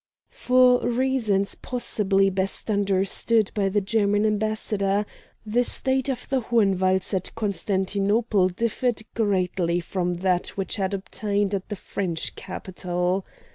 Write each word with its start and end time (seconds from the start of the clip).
For 0.31 0.79
reasons 0.89 1.53
possibly 1.53 2.31
best 2.31 2.71
understood 2.71 3.51
by 3.53 3.69
the 3.69 3.81
German 3.81 4.25
ambassador, 4.25 5.05
the 5.45 5.63
state 5.63 6.09
of 6.09 6.27
the 6.27 6.41
Hohenwalds 6.41 7.13
at 7.13 7.35
Constantinople 7.35 8.49
differed 8.49 9.03
greatly 9.13 9.79
from 9.79 10.15
that 10.15 10.47
which 10.57 10.77
had 10.77 10.95
obtained 10.95 11.53
at 11.53 11.69
the 11.69 11.75
French 11.75 12.35
capital. 12.35 13.27